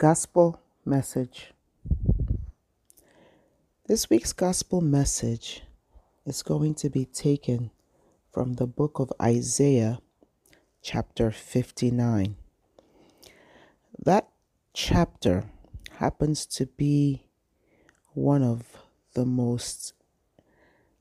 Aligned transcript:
Gospel 0.00 0.58
Message. 0.86 1.52
This 3.86 4.08
week's 4.08 4.32
Gospel 4.32 4.80
Message 4.80 5.62
is 6.24 6.42
going 6.42 6.74
to 6.76 6.88
be 6.88 7.04
taken 7.04 7.70
from 8.32 8.54
the 8.54 8.66
book 8.66 8.98
of 8.98 9.12
Isaiah, 9.20 9.98
chapter 10.80 11.30
59. 11.30 12.36
That 14.02 14.30
chapter 14.72 15.44
happens 15.98 16.46
to 16.46 16.64
be 16.64 17.26
one 18.14 18.42
of 18.42 18.78
the 19.12 19.26
most 19.26 19.92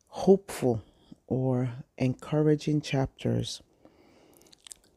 hopeful 0.08 0.84
or 1.26 1.72
encouraging 1.98 2.82
chapters 2.82 3.64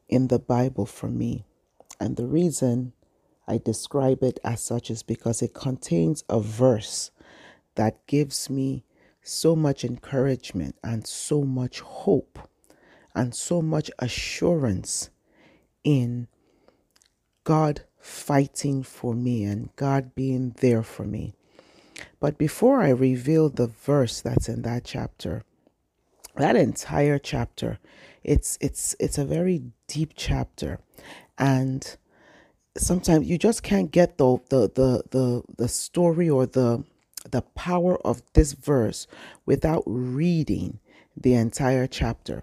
in 0.08 0.26
the 0.26 0.40
Bible 0.40 0.86
for 0.86 1.06
me. 1.06 1.44
And 2.00 2.16
the 2.16 2.26
reason 2.26 2.94
I 3.52 3.58
describe 3.58 4.22
it 4.22 4.40
as 4.42 4.62
such 4.62 4.90
is 4.90 5.02
because 5.02 5.42
it 5.42 5.52
contains 5.52 6.24
a 6.26 6.40
verse 6.40 7.10
that 7.74 8.06
gives 8.06 8.48
me 8.48 8.82
so 9.22 9.54
much 9.54 9.84
encouragement 9.84 10.76
and 10.82 11.06
so 11.06 11.42
much 11.42 11.80
hope 11.80 12.38
and 13.14 13.34
so 13.34 13.60
much 13.60 13.90
assurance 13.98 15.10
in 15.84 16.28
God 17.44 17.82
fighting 17.98 18.82
for 18.82 19.12
me 19.12 19.44
and 19.44 19.68
God 19.76 20.14
being 20.14 20.54
there 20.60 20.82
for 20.82 21.04
me. 21.04 21.34
But 22.20 22.38
before 22.38 22.80
I 22.80 22.88
reveal 22.88 23.50
the 23.50 23.66
verse 23.66 24.22
that's 24.22 24.48
in 24.48 24.62
that 24.62 24.84
chapter, 24.84 25.42
that 26.36 26.56
entire 26.56 27.18
chapter, 27.18 27.78
it's 28.24 28.56
it's 28.62 28.96
it's 28.98 29.18
a 29.18 29.26
very 29.26 29.64
deep 29.88 30.14
chapter 30.16 30.78
and 31.36 31.98
sometimes 32.76 33.26
you 33.28 33.38
just 33.38 33.62
can't 33.62 33.90
get 33.90 34.18
the 34.18 34.38
the 34.48 34.70
the 34.74 35.02
the, 35.10 35.42
the 35.56 35.68
story 35.68 36.28
or 36.28 36.46
the 36.46 36.84
the 37.30 37.42
power 37.54 38.00
of 38.06 38.22
this 38.32 38.52
verse 38.52 39.06
without 39.46 39.82
reading 39.86 40.80
the 41.16 41.34
entire 41.34 41.86
chapter. 41.86 42.42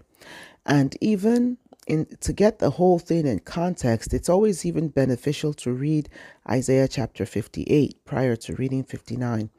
And 0.64 0.96
even 1.00 1.58
in 1.86 2.06
to 2.20 2.32
get 2.32 2.58
the 2.58 2.70
whole 2.70 2.98
thing 2.98 3.26
in 3.26 3.40
context, 3.40 4.14
it's 4.14 4.28
always 4.28 4.64
even 4.64 4.88
beneficial 4.88 5.52
to 5.54 5.72
read 5.72 6.08
Isaiah 6.48 6.88
chapter 6.88 7.26
58 7.26 8.04
prior 8.04 8.36
to 8.36 8.54
reading 8.54 8.84
59. 8.84 9.50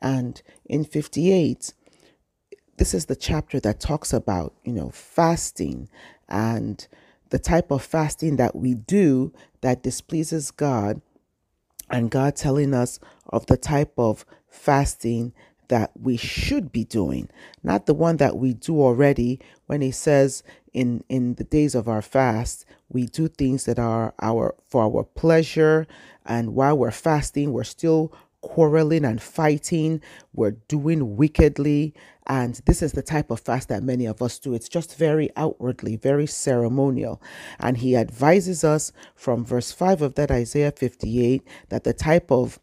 And 0.00 0.42
in 0.66 0.84
58, 0.84 1.72
this 2.76 2.94
is 2.94 3.06
the 3.06 3.16
chapter 3.16 3.58
that 3.60 3.80
talks 3.80 4.12
about, 4.12 4.54
you 4.64 4.72
know, 4.72 4.90
fasting 4.90 5.88
and 6.28 6.86
the 7.30 7.38
type 7.38 7.70
of 7.70 7.82
fasting 7.82 8.36
that 8.36 8.56
we 8.56 8.74
do 8.74 9.32
that 9.60 9.82
displeases 9.82 10.50
God, 10.50 11.00
and 11.90 12.10
God 12.10 12.36
telling 12.36 12.74
us 12.74 13.00
of 13.28 13.46
the 13.46 13.56
type 13.56 13.92
of 13.96 14.24
fasting 14.48 15.32
that 15.68 15.90
we 16.00 16.16
should 16.16 16.72
be 16.72 16.84
doing, 16.84 17.28
not 17.62 17.86
the 17.86 17.94
one 17.94 18.16
that 18.16 18.36
we 18.36 18.54
do 18.54 18.80
already. 18.80 19.38
When 19.66 19.80
he 19.80 19.90
says 19.90 20.42
in 20.72 21.04
in 21.08 21.34
the 21.34 21.44
days 21.44 21.74
of 21.74 21.88
our 21.88 22.02
fast, 22.02 22.64
we 22.88 23.06
do 23.06 23.28
things 23.28 23.64
that 23.64 23.78
are 23.78 24.14
our 24.20 24.54
for 24.66 24.82
our 24.82 25.04
pleasure. 25.04 25.86
And 26.24 26.54
while 26.54 26.76
we're 26.76 26.90
fasting, 26.90 27.52
we're 27.52 27.64
still 27.64 28.12
quarreling 28.40 29.04
and 29.04 29.20
fighting, 29.22 30.00
we're 30.32 30.52
doing 30.68 31.16
wickedly. 31.16 31.94
And 32.26 32.60
this 32.66 32.82
is 32.82 32.92
the 32.92 33.02
type 33.02 33.30
of 33.30 33.40
fast 33.40 33.68
that 33.68 33.82
many 33.82 34.06
of 34.06 34.20
us 34.22 34.38
do. 34.38 34.54
It's 34.54 34.68
just 34.68 34.96
very 34.96 35.30
outwardly, 35.36 35.96
very 35.96 36.26
ceremonial. 36.26 37.22
And 37.58 37.78
he 37.78 37.96
advises 37.96 38.64
us 38.64 38.92
from 39.14 39.44
verse 39.44 39.72
5 39.72 40.02
of 40.02 40.14
that 40.16 40.30
Isaiah 40.30 40.72
58 40.72 41.42
that 41.70 41.84
the 41.84 41.94
type 41.94 42.30
of 42.30 42.58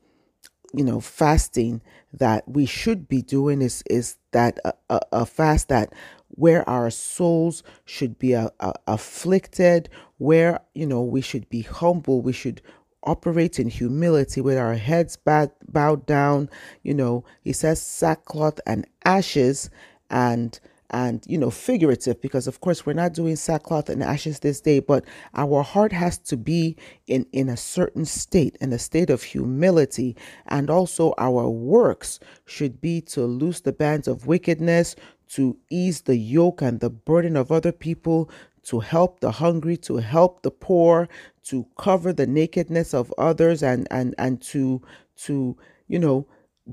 you 0.74 0.84
know 0.84 1.00
fasting 1.00 1.82
that 2.14 2.48
we 2.48 2.66
should 2.66 3.08
be 3.08 3.22
doing 3.22 3.62
is 3.62 3.84
is 3.90 4.18
that 4.32 4.60
a, 4.66 4.74
a, 4.90 5.00
a 5.12 5.26
fast 5.26 5.70
that 5.70 5.94
where 6.30 6.68
our 6.70 6.90
souls 6.90 7.64
should 7.86 8.20
be 8.20 8.34
a, 8.34 8.52
afflicted 8.88 9.90
where 10.18 10.60
you 10.74 10.86
know 10.86 11.02
we 11.02 11.22
should 11.22 11.48
be 11.50 11.62
humble 11.62 12.22
we 12.22 12.34
should 12.34 12.62
operate 13.06 13.60
in 13.60 13.70
humility 13.70 14.42
with 14.42 14.58
our 14.58 14.76
heads 14.76 15.18
bowed, 15.18 16.06
down. 16.06 16.50
You 16.84 16.94
know, 16.94 17.24
he 17.44 17.54
says 17.54 17.82
sackcloth 17.82 18.60
and 18.66 18.86
ashes 19.06 19.70
and 20.10 20.60
and 20.92 21.24
you 21.28 21.38
know 21.38 21.50
figurative 21.50 22.22
because 22.22 22.48
of 22.48 22.62
course 22.62 22.86
we're 22.86 22.94
not 22.94 23.14
doing 23.14 23.36
sackcloth 23.36 23.90
and 23.90 24.04
ashes 24.04 24.40
this 24.40 24.62
day 24.62 24.80
but 24.80 25.04
our 25.34 25.64
heart 25.64 25.92
has 25.92 26.18
to 26.18 26.38
be 26.38 26.76
in 27.08 27.26
in 27.32 27.50
a 27.50 27.58
certain 27.58 28.06
state 28.06 28.56
in 28.62 28.72
a 28.72 28.80
state 28.80 29.10
of 29.10 29.24
humility 29.24 30.16
and 30.48 30.70
also 30.70 31.14
our 31.18 31.50
works 31.50 32.20
should 32.46 32.80
be 32.82 33.02
to 33.02 33.22
loose 33.26 33.62
the 33.62 33.74
bands 33.74 34.08
of 34.08 34.28
wickedness 34.28 34.96
to 35.28 35.58
ease 35.72 36.02
the 36.02 36.18
yoke 36.18 36.62
and 36.62 36.80
the 36.80 36.90
burden 36.90 37.36
of 37.36 37.52
other 37.52 37.72
people 37.72 38.30
to 38.66 38.80
help 38.80 39.20
the 39.20 39.32
hungry, 39.32 39.78
to 39.78 39.98
help 39.98 40.42
the 40.42 40.52
poor, 40.52 41.08
to 41.46 41.66
cover 41.78 42.12
the 42.12 42.28
nakedness 42.28 42.94
of 42.94 43.14
others 43.18 43.64
and 43.64 43.88
and 43.92 44.14
and 44.18 44.42
to 44.42 44.82
to 45.16 45.58
you 45.88 46.00
know 46.00 46.28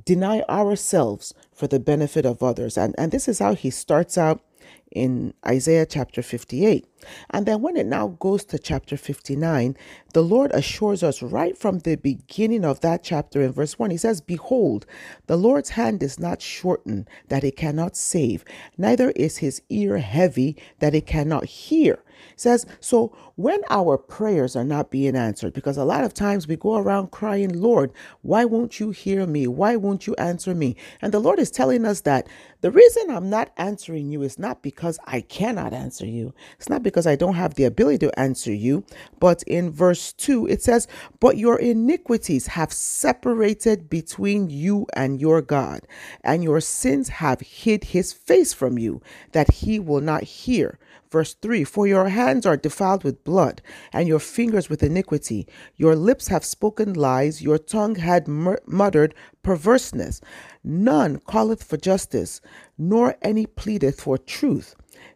deny 0.05 0.41
ourselves 0.43 1.35
for 1.53 1.67
the 1.67 1.81
benefit 1.81 2.27
of 2.27 2.43
others. 2.43 2.77
And 2.77 2.95
and 2.99 3.13
this 3.13 3.29
is 3.29 3.39
how 3.39 3.55
he 3.55 3.71
starts 3.71 4.17
out 4.19 4.43
in 4.91 5.33
Isaiah 5.47 5.87
chapter 5.87 6.23
58. 6.23 6.87
And 7.31 7.47
then 7.47 7.63
when 7.63 7.77
it 7.77 7.87
now 7.87 8.09
goes 8.21 8.45
to 8.47 8.59
chapter 8.59 8.97
59, 8.97 9.77
the 10.13 10.23
Lord 10.23 10.51
assures 10.53 11.03
us 11.03 11.23
right 11.23 11.57
from 11.57 11.81
the 11.81 11.97
beginning 11.97 12.65
of 12.65 12.81
that 12.81 13.03
chapter 13.03 13.43
in 13.43 13.53
verse 13.53 13.79
1, 13.79 13.91
He 13.91 13.97
says, 13.97 14.21
Behold, 14.21 14.87
the 15.27 15.37
Lord's 15.37 15.71
hand 15.71 16.03
is 16.03 16.19
not 16.19 16.43
shortened 16.43 17.09
that 17.29 17.45
it 17.45 17.57
cannot 17.57 17.97
save, 17.97 18.45
neither 18.77 19.11
is 19.13 19.39
his 19.39 19.63
ear 19.69 19.99
heavy 19.99 20.57
that 20.81 20.95
it 20.95 21.07
cannot 21.07 21.45
hear. 21.47 22.03
Says 22.37 22.67
so 22.81 23.15
when 23.37 23.61
our 23.71 23.99
prayers 23.99 24.55
are 24.55 24.65
not 24.65 24.91
being 24.91 25.17
answered 25.17 25.53
because 25.53 25.77
a 25.77 25.85
lot 25.85 26.05
of 26.05 26.15
times 26.15 26.47
we 26.47 26.57
go 26.57 26.77
around 26.77 27.11
crying 27.11 27.61
lord 27.61 27.93
why 28.23 28.45
won't 28.45 28.79
you 28.79 28.91
hear 28.91 29.27
me? 29.27 29.47
Why 29.47 29.77
won't 29.77 30.07
you 30.07 30.15
answer 30.17 30.55
me? 30.55 30.77
And 31.01 31.13
the 31.13 31.21
lord 31.21 31.39
is 31.39 31.51
telling 31.51 31.85
us 31.85 32.03
that 32.03 32.29
the 32.61 32.71
reason 32.71 33.11
i'm 33.11 33.29
not 33.31 33.53
answering 33.57 34.11
you 34.11 34.23
is 34.23 34.39
not 34.39 34.63
because 34.63 34.99
i 35.07 35.21
cannot 35.21 35.73
answer 35.73 36.07
you. 36.07 36.35
It's 36.59 36.69
not 36.69 36.83
because 36.83 37.07
i 37.07 37.17
don't 37.17 37.35
have 37.35 37.55
the 37.55 37.65
ability 37.65 37.99
to 38.07 38.19
answer 38.19 38.53
you 38.53 38.85
but 39.19 39.43
in 39.45 39.71
verse 39.71 40.02
2 40.11 40.47
it 40.49 40.63
says 40.63 40.89
but 41.21 41.37
your 41.37 41.59
iniquities 41.59 42.49
have 42.49 42.73
separated 42.73 43.89
between 43.89 44.51
you 44.51 44.87
and 44.95 45.21
your 45.21 45.41
god 45.41 45.87
and 46.25 46.43
your 46.43 46.61
sins 46.61 47.09
have 47.09 47.41
hid 47.41 47.85
his 47.85 48.13
face 48.13 48.53
from 48.53 48.79
you 48.79 49.01
that 49.33 49.51
he 49.53 49.79
will 49.79 50.01
not 50.01 50.25
hear 50.25 50.79
Verse 51.13 51.35
3 51.35 51.65
For 51.65 51.87
your 51.87 52.09
hands 52.09 52.47
are 52.47 52.57
defiled 52.57 53.05
with 53.05 53.23
blood, 53.23 53.61
and 53.93 54.09
your 54.09 54.19
fingers 54.19 54.71
with 54.71 54.83
iniquity. 54.83 55.47
Your 55.77 55.95
lips 55.95 56.29
have 56.29 56.43
spoken 56.43 56.95
lies, 56.95 57.43
your 57.43 57.59
tongue 57.59 57.97
had 57.97 58.27
mur- 58.27 58.61
muttered 58.67 59.15
perverseness. 59.43 60.23
None 60.65 61.21
calleth 61.29 61.63
for 61.63 61.77
justice, 61.77 62.41
nor 62.79 63.17
any 63.21 63.45
pleadeth 63.45 64.01
for 64.01 64.17
truth. 64.17 64.75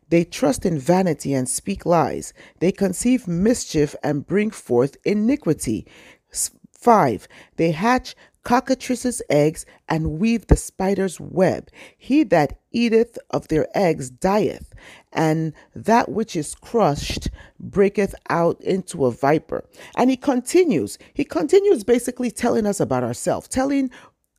They 0.08 0.24
trust 0.24 0.64
in 0.64 0.78
vanity 0.78 1.34
and 1.34 1.48
speak 1.48 1.84
lies. 1.84 2.32
They 2.60 2.72
conceive 2.72 3.26
mischief 3.26 3.94
and 4.02 4.26
bring 4.26 4.50
forth 4.50 4.96
iniquity. 5.04 5.86
5. 6.72 7.28
They 7.56 7.72
hatch 7.72 8.14
cockatrices' 8.44 9.20
eggs 9.28 9.66
and 9.88 10.20
weave 10.20 10.46
the 10.46 10.56
spider's 10.56 11.18
web. 11.18 11.68
He 11.98 12.22
that 12.24 12.60
eateth 12.70 13.18
of 13.30 13.48
their 13.48 13.66
eggs 13.74 14.08
dieth, 14.08 14.72
and 15.12 15.52
that 15.74 16.10
which 16.10 16.36
is 16.36 16.54
crushed 16.54 17.28
breaketh 17.58 18.14
out 18.30 18.60
into 18.60 19.04
a 19.04 19.10
viper. 19.10 19.64
And 19.96 20.10
he 20.10 20.16
continues, 20.16 20.96
he 21.12 21.24
continues 21.24 21.82
basically 21.82 22.30
telling 22.30 22.66
us 22.66 22.78
about 22.78 23.02
ourselves, 23.02 23.48
telling 23.48 23.90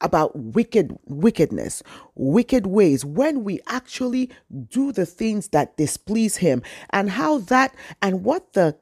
about 0.01 0.35
wicked 0.37 0.97
wickedness 1.07 1.83
wicked 2.15 2.67
ways 2.67 3.05
when 3.05 3.43
we 3.43 3.59
actually 3.67 4.29
do 4.69 4.91
the 4.91 5.05
things 5.05 5.49
that 5.49 5.77
displease 5.77 6.37
him 6.37 6.61
and 6.91 7.09
how 7.11 7.39
that 7.39 7.73
and 8.01 8.23
what 8.23 8.53
the 8.53 8.75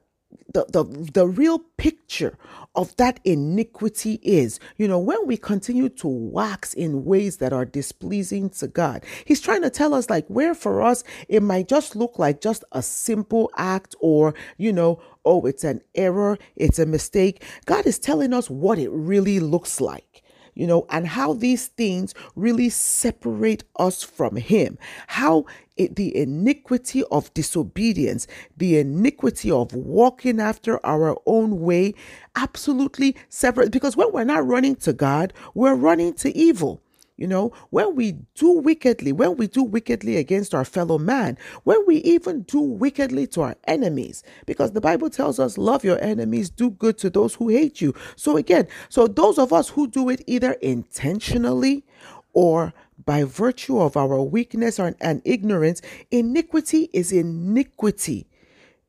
the, 0.52 0.66
the, 0.70 0.84
the 1.12 1.26
real 1.26 1.58
picture 1.76 2.38
of 2.74 2.96
that 2.96 3.20
iniquity 3.24 4.18
is. 4.22 4.60
You 4.76 4.88
know, 4.88 4.98
when 4.98 5.26
we 5.26 5.36
continue 5.36 5.88
to 5.90 6.08
wax 6.08 6.74
in 6.74 7.04
ways 7.04 7.38
that 7.38 7.52
are 7.52 7.64
displeasing 7.64 8.50
to 8.50 8.68
God, 8.68 9.04
He's 9.24 9.40
trying 9.40 9.62
to 9.62 9.70
tell 9.70 9.94
us, 9.94 10.10
like, 10.10 10.26
where 10.28 10.54
for 10.54 10.82
us 10.82 11.04
it 11.28 11.42
might 11.42 11.68
just 11.68 11.96
look 11.96 12.18
like 12.18 12.40
just 12.40 12.64
a 12.72 12.82
simple 12.82 13.50
act 13.56 13.94
or, 14.00 14.34
you 14.56 14.72
know, 14.72 15.00
oh, 15.24 15.44
it's 15.46 15.64
an 15.64 15.82
error, 15.94 16.38
it's 16.56 16.78
a 16.78 16.86
mistake. 16.86 17.42
God 17.66 17.86
is 17.86 17.98
telling 17.98 18.32
us 18.32 18.50
what 18.50 18.78
it 18.78 18.90
really 18.90 19.40
looks 19.40 19.80
like 19.80 20.22
you 20.56 20.66
know, 20.66 20.86
and 20.90 21.06
how 21.06 21.34
these 21.34 21.68
things 21.68 22.14
really 22.34 22.68
separate 22.70 23.62
us 23.78 24.02
from 24.02 24.36
Him. 24.36 24.78
How 25.06 25.44
it, 25.76 25.96
the 25.96 26.16
iniquity 26.16 27.04
of 27.10 27.32
disobedience, 27.34 28.26
the 28.56 28.78
iniquity 28.78 29.50
of 29.50 29.74
walking 29.74 30.40
after 30.40 30.84
our 30.84 31.16
own 31.26 31.60
way, 31.60 31.94
absolutely 32.34 33.14
separate. 33.28 33.70
Because 33.70 33.96
when 33.96 34.12
we're 34.12 34.24
not 34.24 34.46
running 34.46 34.76
to 34.76 34.92
God, 34.92 35.32
we're 35.54 35.74
running 35.74 36.14
to 36.14 36.36
evil. 36.36 36.82
You 37.16 37.26
know, 37.26 37.52
when 37.70 37.94
we 37.94 38.12
do 38.34 38.50
wickedly, 38.58 39.10
when 39.10 39.38
we 39.38 39.46
do 39.46 39.62
wickedly 39.62 40.18
against 40.18 40.54
our 40.54 40.66
fellow 40.66 40.98
man, 40.98 41.38
when 41.64 41.82
we 41.86 41.96
even 41.98 42.42
do 42.42 42.60
wickedly 42.60 43.26
to 43.28 43.40
our 43.40 43.56
enemies, 43.64 44.22
because 44.44 44.72
the 44.72 44.82
Bible 44.82 45.08
tells 45.08 45.40
us, 45.40 45.56
love 45.56 45.82
your 45.82 45.98
enemies, 46.02 46.50
do 46.50 46.70
good 46.70 46.98
to 46.98 47.08
those 47.08 47.34
who 47.34 47.48
hate 47.48 47.80
you. 47.80 47.94
So, 48.16 48.36
again, 48.36 48.68
so 48.90 49.06
those 49.06 49.38
of 49.38 49.50
us 49.50 49.70
who 49.70 49.86
do 49.86 50.10
it 50.10 50.22
either 50.26 50.52
intentionally 50.52 51.86
or 52.34 52.74
by 53.06 53.24
virtue 53.24 53.80
of 53.80 53.96
our 53.96 54.20
weakness 54.20 54.78
and 54.78 55.22
ignorance, 55.24 55.80
iniquity 56.10 56.90
is 56.92 57.12
iniquity 57.12 58.26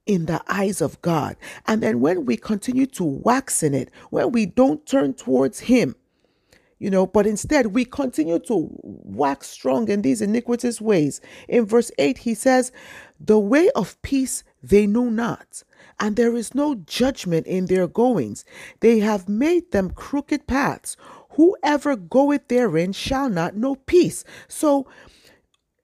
in 0.05 0.25
the 0.25 0.41
eyes 0.49 0.81
of 0.81 1.01
God. 1.01 1.37
And 1.65 1.81
then 1.81 2.01
when 2.01 2.25
we 2.25 2.35
continue 2.35 2.87
to 2.87 3.05
wax 3.05 3.63
in 3.63 3.73
it, 3.73 3.89
when 4.09 4.33
we 4.33 4.45
don't 4.45 4.85
turn 4.85 5.13
towards 5.13 5.59
Him, 5.61 5.95
you 6.79 6.89
know, 6.89 7.07
but 7.07 7.25
instead 7.25 7.67
we 7.67 7.85
continue 7.85 8.39
to 8.39 8.69
wax 8.81 9.47
strong 9.47 9.89
in 9.89 10.01
these 10.01 10.21
iniquitous 10.21 10.79
ways. 10.79 11.21
In 11.47 11.65
verse 11.65 11.91
8, 11.97 12.19
he 12.19 12.33
says, 12.33 12.71
The 13.19 13.39
way 13.39 13.69
of 13.71 13.99
peace 14.01 14.43
they 14.61 14.85
know 14.85 15.05
not, 15.05 15.63
and 15.99 16.15
there 16.15 16.35
is 16.35 16.53
no 16.53 16.75
judgment 16.75 17.47
in 17.47 17.65
their 17.65 17.87
goings. 17.87 18.45
They 18.79 18.99
have 18.99 19.27
made 19.27 19.71
them 19.71 19.91
crooked 19.91 20.47
paths. 20.47 20.97
Whoever 21.31 21.95
goeth 21.95 22.47
therein 22.47 22.93
shall 22.93 23.29
not 23.29 23.55
know 23.55 23.75
peace. 23.75 24.23
So, 24.47 24.87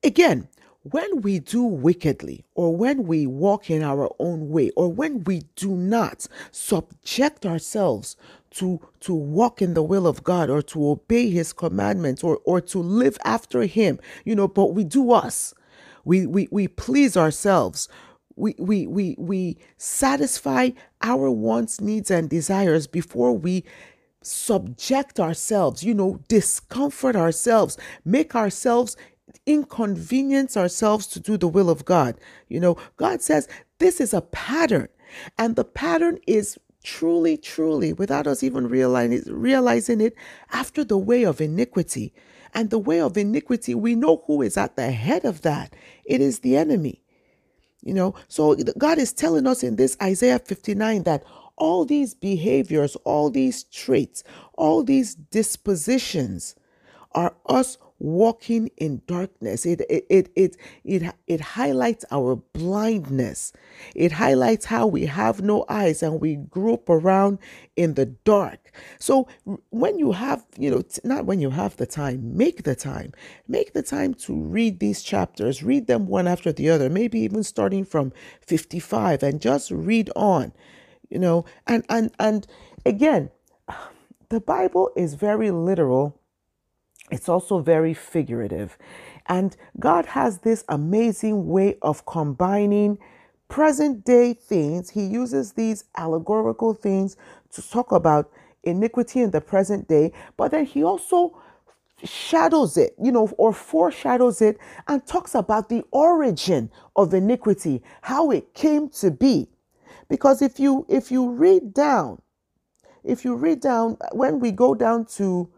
again, 0.04 0.48
when 0.84 1.22
we 1.22 1.40
do 1.40 1.63
wickedly, 1.63 2.44
or 2.56 2.75
when 2.75 3.06
we 3.06 3.25
walk 3.25 3.69
in 3.69 3.81
our 3.81 4.10
own 4.19 4.50
way, 4.50 4.69
or 4.72 4.92
when 4.92 5.24
we 5.24 5.44
do 5.56 5.75
not 5.75 6.28
subject 6.51 7.45
ourselves 7.45 8.18
to 8.55 8.79
to 9.01 9.13
walk 9.13 9.61
in 9.61 9.73
the 9.73 9.83
will 9.83 10.07
of 10.07 10.23
God 10.23 10.50
or 10.50 10.61
to 10.61 10.89
obey 10.89 11.29
his 11.29 11.53
commandments 11.53 12.23
or 12.23 12.39
or 12.45 12.61
to 12.61 12.79
live 12.79 13.17
after 13.25 13.63
him 13.63 14.00
you 14.25 14.35
know 14.35 14.47
but 14.47 14.73
we 14.73 14.83
do 14.83 15.11
us. 15.11 15.53
We 16.05 16.25
we 16.25 16.47
we 16.51 16.67
please 16.67 17.15
ourselves. 17.17 17.88
We 18.35 18.55
we 18.57 18.88
we 18.88 19.15
we 19.17 19.57
satisfy 19.77 20.71
our 21.01 21.29
wants 21.31 21.79
needs 21.79 22.11
and 22.11 22.29
desires 22.29 22.88
before 22.88 23.33
we 23.33 23.63
subject 24.21 25.19
ourselves 25.19 25.83
you 25.83 25.94
know 25.94 26.19
discomfort 26.29 27.15
ourselves 27.15 27.77
make 28.06 28.35
ourselves 28.35 28.95
inconvenience 29.45 30.56
ourselves 30.56 31.07
to 31.07 31.19
do 31.19 31.38
the 31.38 31.47
will 31.47 31.69
of 31.69 31.85
God. 31.85 32.15
You 32.47 32.59
know 32.59 32.77
God 32.97 33.21
says 33.21 33.47
this 33.79 33.99
is 34.01 34.13
a 34.13 34.21
pattern 34.21 34.88
and 35.38 35.56
the 35.56 35.65
pattern 35.65 36.19
is 36.27 36.57
truly, 36.83 37.38
truly, 37.38 37.94
without 37.94 38.27
us 38.27 38.44
even 38.44 38.68
realizing, 38.68 40.01
it, 40.01 40.15
after 40.51 40.83
the 40.83 40.97
way 40.97 41.24
of 41.24 41.41
iniquity. 41.41 42.13
And 42.53 42.69
the 42.69 42.80
way 42.80 43.01
of 43.01 43.18
iniquity, 43.18 43.74
we 43.74 43.95
know 43.95 44.24
who 44.27 44.44
is 44.44 44.57
at 44.57 44.75
the 44.75 44.91
head 44.91 45.25
of 45.25 45.41
that. 45.41 45.74
It 46.06 46.21
is 46.21 46.39
the 46.39 46.56
enemy. 46.56 47.01
You 47.81 47.94
know, 47.94 48.15
so 48.27 48.56
God 48.77 49.00
is 49.00 49.12
telling 49.12 49.47
us 49.47 49.63
in 49.63 49.75
this 49.75 49.97
Isaiah 50.01 50.39
59 50.39 51.03
that 51.03 51.24
all 51.57 51.83
these 51.85 52.13
behaviors, 52.13 52.95
all 52.97 53.30
these 53.30 53.63
traits, 53.63 54.24
all 54.53 54.83
these 54.83 55.15
dispositions 55.15 56.56
are 57.15 57.36
us 57.45 57.77
walking 58.04 58.69
in 58.77 59.01
darkness. 59.07 59.65
It 59.65 59.81
it 59.89 60.06
it 60.10 60.30
it 60.36 60.57
it, 60.83 61.15
it 61.25 61.42
highlights 61.42 62.04
our 62.12 62.36
blindness. 62.36 63.54
It 63.95 64.12
highlights 64.12 64.65
how 64.65 64.88
we 64.88 65.06
have 65.06 65.42
no 65.42 65.65
eyes 65.69 66.04
and 66.04 66.19
we 66.19 66.36
grope 66.36 66.89
around 66.89 67.39
in 67.77 67.94
the 67.94 68.06
dark. 68.06 68.71
So 69.00 69.27
when 69.69 69.98
you 69.98 70.12
have, 70.12 70.45
you 70.57 70.69
know, 70.69 70.83
not 71.04 71.25
when 71.25 71.39
you 71.39 71.51
have 71.51 71.77
the 71.77 71.86
time, 71.86 72.36
make 72.36 72.63
the 72.63 72.75
time. 72.75 73.13
Make 73.48 73.74
the 73.74 73.83
time 73.83 74.13
to 74.16 74.36
read 74.36 74.80
these 74.80 75.01
chapters. 75.01 75.63
Read 75.63 75.88
them 75.88 76.07
one 76.07 76.27
after 76.27 76.51
the 76.51 76.69
other, 76.69 76.89
maybe 76.89 77.19
even 77.19 77.44
starting 77.44 77.86
from 77.86 78.12
55 78.42 79.24
and 79.24 79.39
just 79.39 79.71
read 79.71 80.12
on. 80.16 80.51
You 81.09 81.19
know, 81.19 81.45
and 81.68 81.86
and 81.89 82.12
and 82.19 82.45
again, 82.86 83.30
the 84.30 84.42
Bible 84.42 84.92
is 84.98 85.13
very 85.13 85.51
literal 85.51 86.19
it's 87.13 87.30
also 87.30 87.60
very 87.60 87.94
figurative. 87.94 88.75
And 89.27 89.56
God 89.80 90.07
has 90.07 90.39
this 90.39 90.65
amazing 90.68 91.48
way 91.48 91.77
of 91.83 92.07
combining 92.07 92.98
present 93.50 94.04
day 94.04 94.33
things. 94.33 94.89
He 94.89 95.06
uses 95.06 95.54
these 95.54 95.83
allegorical 95.95 96.74
things 96.74 97.15
to 97.51 97.62
talk 97.69 97.92
about 97.92 98.31
iniquity 98.63 99.21
in 99.21 99.30
the 99.30 99.42
present 99.42 99.88
day, 99.88 100.12
but 100.38 100.50
then 100.50 100.65
He 100.65 100.83
also 100.83 101.39
shadows 102.04 102.77
it, 102.77 102.95
you 103.00 103.12
know, 103.12 103.27
or 103.38 103.54
foreshadows 103.54 104.42
it 104.42 104.57
and 104.88 105.06
talks 105.06 105.36
about 105.36 105.69
the 105.69 105.83
origin 105.92 106.71
of 106.95 107.13
iniquity, 107.13 107.83
how 108.01 108.31
it 108.31 108.56
came 108.56 108.89
to 108.89 109.12
be. 109.12 109.48
Because 110.09 110.42
if 110.42 110.59
you 110.59 110.88
if 110.89 111.12
you 111.12 111.30
read 111.30 111.75
down, 111.75 112.24
if 113.04 113.24
you 113.24 113.36
read 113.36 113.62
down 113.62 113.98
when 114.13 114.39
we 114.39 114.51
go 114.51 114.74
down 114.74 115.06
to 115.18 115.52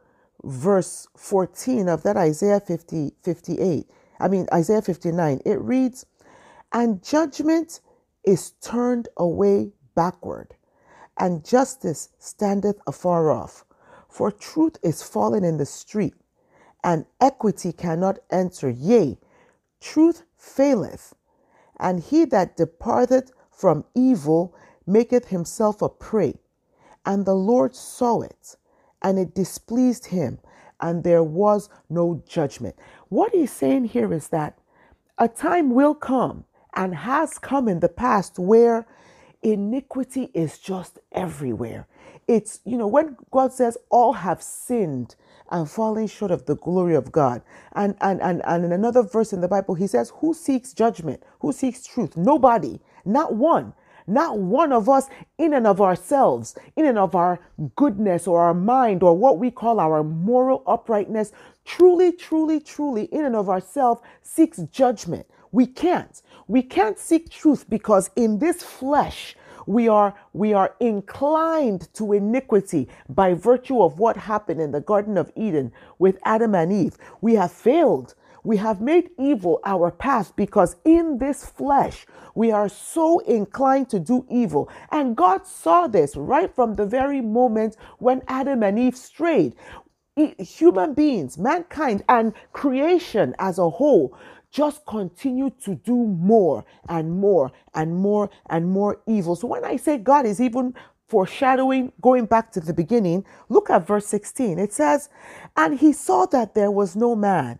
verse 0.45 1.07
14 1.18 1.89
of 1.89 2.03
that 2.03 2.18
Isaiah 2.18 2.59
50, 2.59 3.13
58, 3.24 3.89
I 4.19 4.27
mean, 4.27 4.47
Isaiah 4.53 4.81
59, 4.81 5.42
it 5.45 5.59
reads, 5.59 6.06
And 6.71 7.03
judgment 7.03 7.81
is 8.24 8.51
turned 8.62 9.09
away 9.18 9.71
backward, 9.95 10.56
and 11.18 11.44
justice 11.44 12.09
standeth 12.19 12.80
afar 12.88 13.31
off. 13.31 13.65
For 14.07 14.31
truth 14.31 14.77
is 14.83 15.03
fallen 15.03 15.44
in 15.44 15.57
the 15.57 15.65
street, 15.65 16.15
and 16.83 17.06
equity 17.19 17.74
cannot 17.74 18.19
enter. 18.31 18.69
Yea, 18.69 19.18
truth 19.81 20.24
faileth, 20.38 21.13
and 21.80 22.00
he 22.00 22.24
that 22.25 22.56
departeth 22.56 23.31
from 23.51 23.83
evil 23.94 24.56
maketh 24.86 25.27
himself 25.27 25.81
a 25.81 25.89
prey. 25.89 26.36
And 27.06 27.25
the 27.25 27.36
Lord 27.36 27.75
saw 27.75 28.21
it 28.21 28.56
and 29.06 29.19
it 29.19 29.36
displeased 29.36 30.07
him, 30.07 30.40
and 30.81 31.04
there 31.04 31.24
was 31.24 31.69
no 31.92 32.24
judgment. 32.28 32.75
What 33.10 33.31
he's 33.34 33.52
saying 33.52 33.86
here 33.86 34.12
is 34.12 34.30
that 34.30 34.57
a 35.19 35.28
time 35.28 35.75
will 35.75 35.94
come 35.94 36.46
and 36.74 36.96
has 36.96 37.38
come 37.38 37.68
in 37.68 37.81
the 37.81 37.88
past 37.88 38.40
where 38.40 38.88
iniquity 39.44 40.31
is 40.34 40.57
just 40.57 40.98
everywhere. 41.12 41.88
It's, 42.28 42.62
you 42.66 42.80
know, 42.80 42.88
when 42.88 43.16
God 43.30 43.54
says 43.54 43.78
all 43.92 44.13
have 44.13 44.41
sinned 44.41 45.15
and 45.51 45.70
fallen 45.70 46.08
short 46.08 46.32
of 46.32 46.48
the 46.48 46.56
glory 46.56 46.96
of 46.96 47.12
God. 47.12 47.44
And, 47.74 47.96
and, 48.01 48.20
and, 48.24 48.41
and 48.46 48.65
in 48.65 48.72
another 48.72 49.03
verse 49.03 49.34
in 49.34 49.41
the 49.41 49.48
Bible, 49.48 49.75
he 49.75 49.86
says, 49.86 50.12
Who 50.18 50.34
seeks 50.34 50.74
judgment? 50.74 51.22
Who 51.41 51.53
seeks 51.53 51.86
truth? 51.86 52.18
Nobody, 52.18 52.82
not 53.06 53.36
one. 53.36 53.74
Not 54.07 54.38
one 54.38 54.71
of 54.71 54.88
us, 54.88 55.09
in 55.38 55.53
and 55.53 55.65
of 55.65 55.81
ourselves, 55.81 56.55
in 56.75 56.85
and 56.85 56.97
of 56.97 57.15
our 57.15 57.39
goodness 57.75 58.27
or 58.27 58.41
our 58.41 58.53
mind 58.53 59.01
or 59.03 59.17
what 59.17 59.39
we 59.39 59.50
call 59.51 59.79
our 59.79 60.03
moral 60.03 60.63
uprightness, 60.67 61.31
truly, 61.63 62.12
truly, 62.12 62.59
truly, 62.59 63.05
in 63.05 63.25
and 63.25 63.35
of 63.35 63.50
ourselves, 63.50 64.01
seeks 64.21 64.57
judgment. 64.71 65.25
We 65.51 65.65
can't. 65.65 66.21
We 66.47 66.62
can't 66.62 67.00
seek 67.00 67.29
truth 67.29 67.69
because 67.69 68.12
in 68.15 68.39
this 68.39 68.62
flesh, 68.62 69.35
we 69.67 69.88
are 69.88 70.13
we 70.33 70.53
are 70.53 70.75
inclined 70.79 71.91
to 71.95 72.13
iniquity 72.13 72.88
by 73.09 73.33
virtue 73.33 73.81
of 73.81 74.00
what 74.00 74.17
happened 74.17 74.62
in 74.62 74.71
the 74.71 74.81
garden 74.81 75.17
of 75.17 75.31
Eden 75.35 75.71
with 75.97 76.19
Adam 76.24 76.53
and 76.55 76.71
Eve. 76.71 76.97
We 77.21 77.35
have 77.35 77.51
failed 77.51 78.13
we 78.46 78.58
have 78.58 78.80
made 78.80 79.10
evil 79.18 79.60
our 79.66 79.90
path 79.92 80.36
because 80.36 80.75
in 80.86 81.18
this 81.18 81.46
flesh 81.46 82.06
we 82.36 82.52
are 82.52 82.70
so 82.70 83.20
inclined 83.20 83.90
to 83.90 84.00
do 84.00 84.25
evil. 84.30 84.70
And 84.92 85.16
God 85.16 85.48
saw 85.48 85.88
this 85.88 86.16
right 86.16 86.54
from 86.54 86.75
the 86.75 86.86
very 86.86 87.22
moment 87.22 87.75
when 87.98 88.22
Adam 88.28 88.62
and 88.64 88.78
Eve 88.78 88.96
strayed. 88.96 89.56
Human 90.16 90.94
beings, 90.94 91.38
mankind, 91.38 92.04
and 92.08 92.34
creation 92.54 93.36
as 93.40 93.58
a 93.58 93.70
whole 93.70 94.18
just 94.52 94.86
continue 94.86 95.50
to 95.66 95.75
do 95.75 95.94
more 95.94 96.64
and 96.88 97.12
more 97.12 97.52
and 97.74 97.94
more 97.94 98.30
and 98.50 98.70
more 98.70 99.02
evil. 99.06 99.36
So 99.36 99.48
when 99.48 99.66
I 99.66 99.75
say 99.75 99.98
God 99.98 100.25
is 100.25 100.40
even 100.40 100.74
foreshadowing, 101.10 101.92
going 102.00 102.25
back 102.25 102.54
to 102.54 102.62
the 102.62 102.74
beginning, 102.74 103.25
look 103.50 103.70
at 103.70 103.86
verse 103.86 104.08
16. 104.08 104.58
It 104.58 104.72
says, 104.72 105.10
And 105.58 105.78
he 105.78 105.92
saw 105.92 106.25
that 106.28 106.56
there 106.56 106.72
was 106.72 106.96
no 106.96 107.18
man 107.18 107.60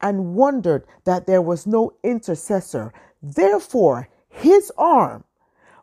and 0.00 0.34
wondered 0.34 0.86
that 1.04 1.26
there 1.26 1.42
was 1.42 1.66
no 1.66 1.94
intercessor. 2.02 2.92
Therefore, 3.22 4.08
his 4.28 4.72
arm 4.76 5.24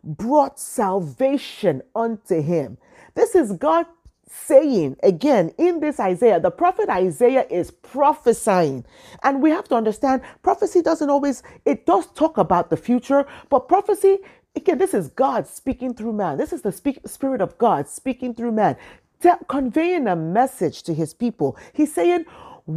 brought 0.03 0.59
salvation 0.59 1.81
unto 1.95 2.41
him. 2.41 2.77
This 3.15 3.35
is 3.35 3.53
God 3.53 3.85
saying 4.29 4.95
again 5.03 5.53
in 5.57 5.79
this 5.81 5.99
Isaiah, 5.99 6.39
the 6.39 6.51
prophet 6.51 6.89
Isaiah 6.89 7.45
is 7.49 7.71
prophesying. 7.71 8.85
And 9.23 9.41
we 9.41 9.51
have 9.51 9.67
to 9.69 9.75
understand 9.75 10.21
prophecy 10.43 10.81
doesn't 10.81 11.09
always, 11.09 11.43
it 11.65 11.85
does 11.85 12.07
talk 12.13 12.37
about 12.37 12.69
the 12.69 12.77
future, 12.77 13.25
but 13.49 13.67
prophecy, 13.67 14.19
again, 14.55 14.77
this 14.77 14.93
is 14.93 15.09
God 15.09 15.47
speaking 15.47 15.93
through 15.93 16.13
man. 16.13 16.37
This 16.37 16.53
is 16.53 16.61
the 16.61 16.71
speak, 16.71 16.99
Spirit 17.05 17.41
of 17.41 17.57
God 17.57 17.89
speaking 17.89 18.33
through 18.33 18.53
man, 18.53 18.77
conveying 19.49 20.07
a 20.07 20.15
message 20.15 20.83
to 20.83 20.93
his 20.93 21.13
people. 21.13 21.57
He's 21.73 21.93
saying, 21.93 22.25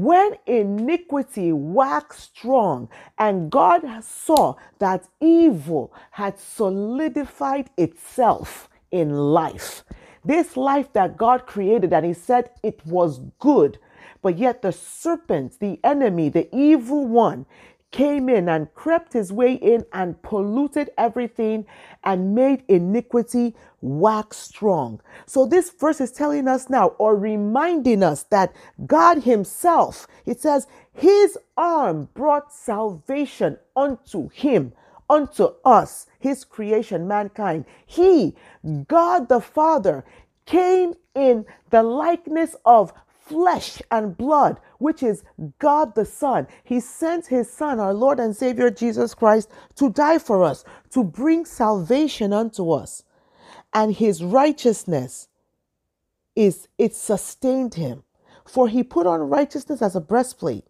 when 0.02 0.36
iniquity 0.46 1.52
waxed 1.52 2.36
strong 2.36 2.88
and 3.18 3.50
God 3.50 3.82
saw 4.02 4.56
that 4.80 5.08
evil 5.20 5.92
had 6.12 6.38
solidified 6.38 7.70
itself 7.76 8.68
in 8.90 9.10
life, 9.14 9.84
this 10.24 10.56
life 10.56 10.92
that 10.94 11.16
God 11.16 11.46
created 11.46 11.92
and 11.92 12.06
He 12.06 12.14
said 12.14 12.50
it 12.62 12.84
was 12.86 13.20
good, 13.40 13.78
but 14.22 14.38
yet 14.38 14.62
the 14.62 14.72
serpent, 14.72 15.60
the 15.60 15.80
enemy, 15.84 16.28
the 16.30 16.48
evil 16.56 17.06
one, 17.06 17.46
came 17.94 18.28
in 18.28 18.48
and 18.48 18.74
crept 18.74 19.12
his 19.12 19.32
way 19.32 19.54
in 19.54 19.86
and 19.92 20.20
polluted 20.20 20.90
everything 20.98 21.64
and 22.02 22.34
made 22.34 22.64
iniquity 22.66 23.54
wax 23.82 24.36
strong. 24.36 25.00
So 25.26 25.46
this 25.46 25.70
verse 25.70 26.00
is 26.00 26.10
telling 26.10 26.48
us 26.48 26.68
now 26.68 26.88
or 26.98 27.14
reminding 27.14 28.02
us 28.02 28.24
that 28.24 28.52
God 28.84 29.18
himself, 29.22 30.08
it 30.26 30.40
says, 30.40 30.66
his 30.92 31.38
arm 31.56 32.08
brought 32.14 32.52
salvation 32.52 33.58
unto 33.76 34.28
him, 34.30 34.72
unto 35.08 35.50
us, 35.64 36.06
his 36.18 36.44
creation, 36.44 37.06
mankind. 37.06 37.64
He, 37.86 38.34
God 38.88 39.28
the 39.28 39.40
Father, 39.40 40.04
came 40.46 40.94
in 41.14 41.46
the 41.70 41.84
likeness 41.84 42.56
of 42.64 42.92
flesh 43.26 43.80
and 43.90 44.16
blood, 44.16 44.60
which 44.78 45.02
is 45.02 45.24
God 45.58 45.94
the 45.94 46.04
Son. 46.04 46.46
He 46.62 46.80
sent 46.80 47.26
his 47.26 47.50
Son, 47.50 47.80
our 47.80 47.94
Lord 47.94 48.20
and 48.20 48.36
Savior 48.36 48.70
Jesus 48.70 49.14
Christ, 49.14 49.50
to 49.76 49.90
die 49.90 50.18
for 50.18 50.44
us, 50.44 50.64
to 50.90 51.02
bring 51.02 51.44
salvation 51.44 52.32
unto 52.32 52.70
us. 52.70 53.04
And 53.72 53.94
his 53.94 54.22
righteousness 54.22 55.28
is 56.36 56.68
it 56.78 56.94
sustained 56.94 57.74
him. 57.74 58.02
For 58.44 58.68
he 58.68 58.82
put 58.82 59.06
on 59.06 59.28
righteousness 59.30 59.80
as 59.80 59.96
a 59.96 60.00
breastplate 60.00 60.66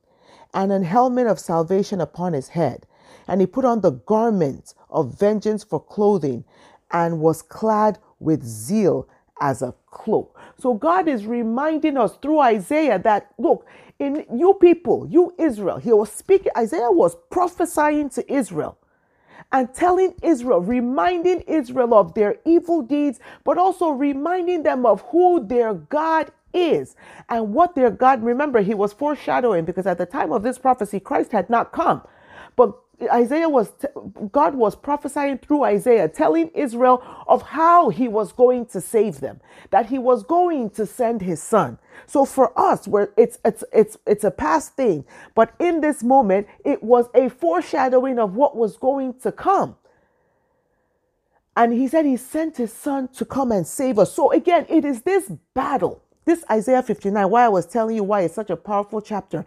and 0.53 0.73
an 0.73 0.85
helmet 0.85 1.27
of 1.27 1.41
salvation 1.41 2.01
upon 2.01 2.33
his 2.33 2.49
head. 2.49 2.87
And 3.27 3.41
he 3.41 3.47
put 3.47 3.65
on 3.65 3.81
the 3.81 3.91
garment 3.91 4.75
of 4.91 5.19
vengeance 5.19 5.65
for 5.65 5.81
clothing 5.81 6.45
and 6.93 7.21
was 7.21 7.43
clad 7.43 7.99
with 8.21 8.45
zeal 8.45 9.09
as 9.41 9.61
a 9.63 9.75
cloak. 9.91 10.34
So 10.59 10.75
God 10.75 11.09
is 11.09 11.27
reminding 11.27 11.97
us 11.97 12.17
through 12.23 12.41
Isaiah 12.41 12.99
that 13.01 13.33
look, 13.39 13.67
in 13.99 14.25
you 14.35 14.55
people, 14.55 15.07
you 15.09 15.35
Israel, 15.39 15.79
he 15.79 15.93
was 15.93 16.13
speaking, 16.13 16.53
Isaiah 16.57 16.91
was 16.91 17.17
prophesying 17.31 18.11
to 18.11 18.33
Israel 18.33 18.79
and 19.53 19.73
telling 19.73 20.15
Israel, 20.23 20.61
reminding 20.61 21.41
Israel 21.43 21.95
of 21.95 22.15
their 22.15 22.37
evil 22.45 22.83
deeds, 22.83 23.21
but 23.45 23.59
also 23.59 23.91
reminding 23.91 24.65
them 24.65 24.85
of 24.87 25.03
who 25.11 25.47
their 25.47 25.75
God 25.75 26.33
is 26.53 26.97
and 27.29 27.55
what 27.55 27.75
their 27.75 27.91
God, 27.91 28.23
remember, 28.23 28.61
he 28.63 28.75
was 28.75 28.93
foreshadowing 28.93 29.65
because 29.65 29.87
at 29.87 29.99
the 29.99 30.07
time 30.07 30.33
of 30.33 30.43
this 30.43 30.59
prophecy, 30.59 31.01
Christ 31.01 31.33
had 31.33 31.51
not 31.51 31.73
come. 31.73 32.03
But 32.57 32.77
Isaiah 33.13 33.49
was, 33.49 33.73
God 34.33 34.55
was 34.55 34.77
prophesying 34.77 35.39
through 35.39 35.65
Isaiah, 35.65 36.09
telling 36.09 36.49
Israel 36.55 37.03
of 37.27 37.43
how 37.43 37.91
he 37.91 38.09
was 38.09 38.33
going 38.33 38.67
to 38.67 38.81
save 38.81 39.21
them, 39.21 39.41
that 39.71 39.87
he 39.87 39.99
was 39.99 40.23
going 40.23 40.71
to 40.71 40.87
send 40.87 41.23
his 41.23 41.43
son. 41.43 41.79
So 42.07 42.25
for 42.25 42.59
us, 42.59 42.89
where 42.89 43.11
it's, 43.17 43.39
it's, 43.45 43.65
it's, 43.73 43.99
it's 44.07 44.25
a 44.25 44.31
past 44.31 44.75
thing, 44.77 45.05
but 45.35 45.55
in 45.59 45.81
this 45.81 46.03
moment, 46.03 46.47
it 46.65 46.83
was 46.83 47.07
a 47.15 47.29
foreshadowing 47.29 48.19
of 48.19 48.35
what 48.37 48.57
was 48.57 48.77
going 48.77 49.15
to 49.21 49.33
come. 49.33 49.77
And 51.57 51.73
he 51.73 51.89
said 51.89 52.05
he 52.07 52.17
sent 52.17 52.57
his 52.57 52.73
son 52.73 53.09
to 53.09 53.25
come 53.25 53.53
and 53.53 53.67
save 53.67 53.99
us. 53.99 54.13
So 54.13 54.33
again, 54.33 54.67
it 54.69 54.85
is 54.85 55.03
this 55.03 55.31
battle 55.55 56.05
this 56.25 56.45
Isaiah 56.51 56.83
59, 56.83 57.31
why 57.31 57.45
I 57.45 57.49
was 57.49 57.67
telling 57.67 57.97
you 57.97 58.03
why 58.03 58.23
it's 58.23 58.35
such 58.35 58.51
a 58.51 58.57
powerful 58.57 59.01
chapter, 59.01 59.45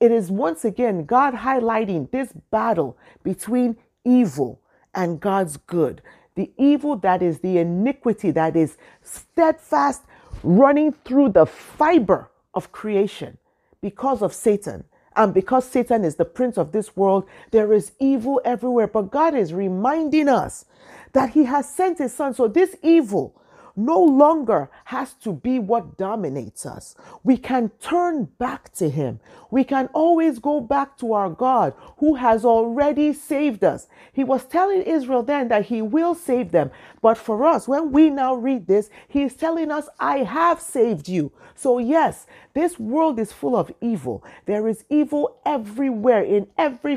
it 0.00 0.12
is 0.12 0.30
once 0.30 0.64
again 0.64 1.04
God 1.04 1.34
highlighting 1.34 2.10
this 2.10 2.32
battle 2.50 2.96
between 3.22 3.76
evil 4.04 4.60
and 4.94 5.20
God's 5.20 5.56
good. 5.56 6.02
The 6.34 6.50
evil 6.58 6.96
that 6.96 7.22
is 7.22 7.40
the 7.40 7.58
iniquity 7.58 8.30
that 8.32 8.56
is 8.56 8.76
steadfast 9.02 10.02
running 10.42 10.92
through 10.92 11.30
the 11.30 11.46
fiber 11.46 12.30
of 12.54 12.72
creation 12.72 13.38
because 13.80 14.22
of 14.22 14.34
Satan. 14.34 14.84
And 15.14 15.32
because 15.32 15.66
Satan 15.66 16.04
is 16.04 16.16
the 16.16 16.26
prince 16.26 16.58
of 16.58 16.72
this 16.72 16.94
world, 16.94 17.26
there 17.50 17.72
is 17.72 17.92
evil 17.98 18.40
everywhere. 18.44 18.86
But 18.86 19.10
God 19.10 19.34
is 19.34 19.54
reminding 19.54 20.28
us 20.28 20.66
that 21.12 21.30
He 21.30 21.44
has 21.44 21.72
sent 21.72 21.98
His 21.98 22.12
Son. 22.12 22.34
So 22.34 22.48
this 22.48 22.76
evil, 22.82 23.40
no 23.76 24.02
longer 24.02 24.70
has 24.84 25.12
to 25.14 25.32
be 25.32 25.58
what 25.58 25.98
dominates 25.98 26.64
us. 26.64 26.94
We 27.22 27.36
can 27.36 27.70
turn 27.80 28.24
back 28.38 28.72
to 28.74 28.88
Him. 28.88 29.20
We 29.50 29.64
can 29.64 29.88
always 29.92 30.38
go 30.38 30.60
back 30.60 30.96
to 30.98 31.12
our 31.12 31.30
God 31.30 31.74
who 31.98 32.14
has 32.14 32.44
already 32.44 33.12
saved 33.12 33.62
us. 33.62 33.86
He 34.12 34.24
was 34.24 34.44
telling 34.44 34.82
Israel 34.82 35.22
then 35.22 35.48
that 35.48 35.66
He 35.66 35.82
will 35.82 36.14
save 36.14 36.52
them. 36.52 36.70
But 37.02 37.18
for 37.18 37.44
us, 37.44 37.68
when 37.68 37.92
we 37.92 38.10
now 38.10 38.34
read 38.34 38.66
this, 38.66 38.90
He 39.08 39.22
is 39.22 39.34
telling 39.34 39.70
us, 39.70 39.88
I 40.00 40.18
have 40.18 40.60
saved 40.60 41.08
you. 41.08 41.32
So, 41.54 41.78
yes, 41.78 42.26
this 42.54 42.78
world 42.78 43.18
is 43.18 43.32
full 43.32 43.56
of 43.56 43.72
evil. 43.80 44.24
There 44.46 44.68
is 44.68 44.84
evil 44.88 45.38
everywhere 45.44 46.22
in 46.22 46.48
every 46.58 46.96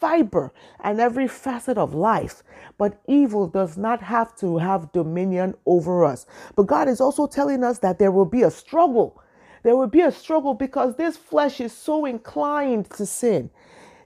fiber 0.00 0.52
and 0.80 1.00
every 1.00 1.28
facet 1.28 1.78
of 1.78 1.94
life. 1.94 2.42
But 2.78 3.00
evil 3.06 3.46
does 3.48 3.76
not 3.76 4.02
have 4.02 4.36
to 4.38 4.58
have 4.58 4.92
dominion 4.92 5.54
over 5.64 6.04
us. 6.04 6.26
But 6.54 6.66
God 6.66 6.88
is 6.88 7.00
also 7.00 7.26
telling 7.26 7.64
us 7.64 7.78
that 7.78 7.98
there 7.98 8.12
will 8.12 8.26
be 8.26 8.42
a 8.42 8.50
struggle. 8.50 9.22
There 9.62 9.76
will 9.76 9.88
be 9.88 10.02
a 10.02 10.12
struggle 10.12 10.54
because 10.54 10.96
this 10.96 11.16
flesh 11.16 11.60
is 11.60 11.72
so 11.72 12.04
inclined 12.04 12.90
to 12.90 13.06
sin. 13.06 13.50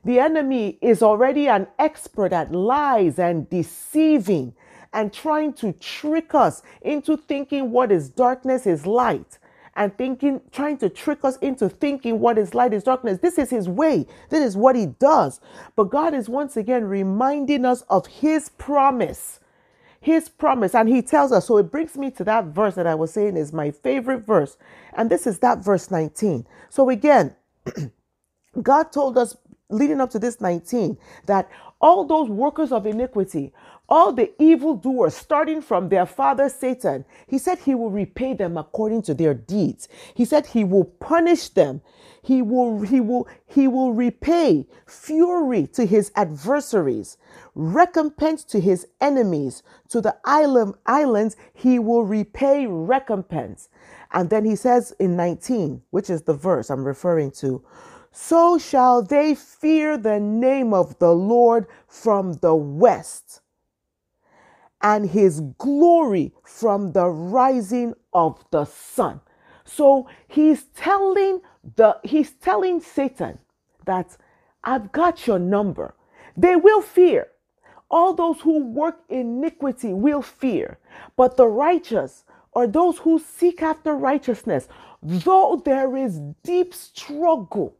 The 0.04 0.18
enemy 0.20 0.78
is 0.80 1.02
already 1.02 1.48
an 1.48 1.66
expert 1.78 2.32
at 2.32 2.52
lies 2.52 3.18
and 3.18 3.50
deceiving 3.50 4.54
and 4.92 5.12
trying 5.12 5.52
to 5.54 5.72
trick 5.74 6.34
us 6.34 6.62
into 6.82 7.16
thinking 7.16 7.70
what 7.70 7.92
is 7.92 8.08
darkness 8.08 8.66
is 8.66 8.86
light 8.86 9.38
and 9.76 9.96
thinking, 9.96 10.40
trying 10.52 10.78
to 10.78 10.88
trick 10.88 11.24
us 11.24 11.36
into 11.38 11.68
thinking 11.68 12.20
what 12.20 12.38
is 12.38 12.54
light 12.54 12.72
is 12.74 12.84
darkness. 12.84 13.18
This 13.20 13.38
is 13.38 13.50
his 13.50 13.68
way. 13.68 14.06
This 14.30 14.44
is 14.44 14.56
what 14.56 14.76
he 14.76 14.86
does. 14.86 15.40
But 15.76 15.90
God 15.90 16.14
is 16.14 16.28
once 16.28 16.56
again 16.56 16.84
reminding 16.84 17.64
us 17.64 17.82
of 17.90 18.06
his 18.06 18.50
promise. 18.50 19.40
His 20.00 20.28
promise. 20.28 20.74
And 20.74 20.88
he 20.88 21.02
tells 21.02 21.32
us, 21.32 21.46
so 21.46 21.58
it 21.58 21.70
brings 21.70 21.96
me 21.96 22.10
to 22.12 22.24
that 22.24 22.46
verse 22.46 22.74
that 22.76 22.86
I 22.86 22.94
was 22.94 23.12
saying 23.12 23.36
is 23.36 23.52
my 23.52 23.70
favorite 23.70 24.26
verse. 24.26 24.56
And 24.94 25.10
this 25.10 25.26
is 25.26 25.38
that 25.40 25.58
verse 25.64 25.90
19. 25.90 26.46
So 26.70 26.90
again, 26.90 27.36
God 28.62 28.92
told 28.92 29.18
us 29.18 29.36
leading 29.70 30.00
up 30.00 30.10
to 30.10 30.18
this 30.18 30.40
19 30.40 30.98
that 31.26 31.48
all 31.80 32.04
those 32.04 32.28
workers 32.28 32.72
of 32.72 32.86
iniquity, 32.86 33.52
all 33.90 34.12
the 34.12 34.32
evildoers, 34.40 35.14
starting 35.16 35.60
from 35.60 35.88
their 35.88 36.06
father 36.06 36.48
Satan, 36.48 37.04
he 37.26 37.38
said 37.38 37.58
he 37.58 37.74
will 37.74 37.90
repay 37.90 38.34
them 38.34 38.56
according 38.56 39.02
to 39.02 39.14
their 39.14 39.34
deeds. 39.34 39.88
He 40.14 40.24
said 40.24 40.46
he 40.46 40.62
will 40.64 40.84
punish 40.84 41.48
them. 41.48 41.82
He 42.22 42.42
will, 42.42 42.82
he 42.82 43.00
will, 43.00 43.26
he 43.46 43.66
will 43.66 43.92
repay 43.92 44.66
fury 44.86 45.66
to 45.68 45.86
his 45.86 46.12
adversaries, 46.14 47.16
recompense 47.54 48.44
to 48.44 48.60
his 48.60 48.86
enemies. 49.00 49.62
To 49.88 50.00
the 50.00 50.16
island, 50.24 50.74
islands, 50.86 51.36
he 51.52 51.78
will 51.78 52.04
repay 52.04 52.66
recompense. 52.66 53.68
And 54.12 54.30
then 54.30 54.44
he 54.44 54.56
says 54.56 54.94
in 54.98 55.16
19, 55.16 55.82
which 55.90 56.10
is 56.10 56.22
the 56.22 56.34
verse 56.34 56.70
I'm 56.70 56.84
referring 56.84 57.30
to, 57.32 57.64
so 58.12 58.58
shall 58.58 59.02
they 59.02 59.34
fear 59.34 59.96
the 59.96 60.18
name 60.18 60.74
of 60.74 60.98
the 60.98 61.12
Lord 61.14 61.66
from 61.86 62.34
the 62.34 62.54
west, 62.54 63.40
and 64.82 65.10
his 65.10 65.40
glory 65.58 66.32
from 66.42 66.92
the 66.92 67.06
rising 67.08 67.94
of 68.12 68.44
the 68.50 68.64
sun. 68.64 69.20
So 69.64 70.08
he's 70.28 70.64
telling 70.74 71.40
the 71.76 71.98
he's 72.02 72.32
telling 72.32 72.80
Satan 72.80 73.38
that 73.86 74.16
I've 74.64 74.90
got 74.92 75.26
your 75.26 75.38
number. 75.38 75.94
They 76.36 76.56
will 76.56 76.80
fear. 76.80 77.28
All 77.90 78.14
those 78.14 78.40
who 78.40 78.64
work 78.64 79.00
iniquity 79.08 79.92
will 79.92 80.22
fear, 80.22 80.78
but 81.16 81.36
the 81.36 81.48
righteous 81.48 82.24
or 82.52 82.66
those 82.66 82.98
who 82.98 83.18
seek 83.18 83.62
after 83.62 83.94
righteousness, 83.94 84.68
though 85.02 85.60
there 85.64 85.96
is 85.96 86.20
deep 86.42 86.72
struggle, 86.72 87.76